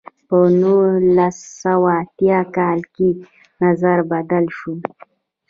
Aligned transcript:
په 0.27 0.37
نولس 0.61 1.37
سوه 1.61 1.91
اتیا 2.03 2.39
کال 2.55 2.79
کې 2.95 3.09
نظر 3.63 3.97
بدل 4.11 4.45
شو. 4.57 4.73